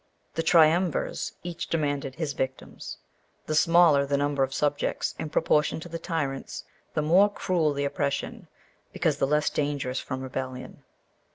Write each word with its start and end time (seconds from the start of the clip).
The 0.33 0.41
triumvirs 0.41 1.33
each 1.43 1.67
demanded 1.67 2.15
his 2.15 2.33
victims. 2.33 2.97
The 3.45 3.53
smaller 3.53 4.03
the 4.03 4.17
number 4.17 4.41
of 4.41 4.51
subjects 4.51 5.13
in 5.19 5.29
proportion 5.29 5.79
to 5.81 5.89
the 5.89 5.99
tyrants, 5.99 6.63
the 6.95 7.03
more 7.03 7.29
cruel 7.31 7.71
the 7.71 7.85
oppression, 7.85 8.47
because 8.93 9.17
the 9.19 9.27
less 9.27 9.51
danger 9.51 9.93
from 9.93 10.21
rebellion. 10.23 10.83